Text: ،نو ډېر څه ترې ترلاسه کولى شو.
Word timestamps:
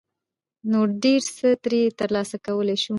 ،نو 0.69 0.79
ډېر 1.03 1.21
څه 1.37 1.47
ترې 1.63 1.81
ترلاسه 1.99 2.37
کولى 2.45 2.75
شو. 2.83 2.89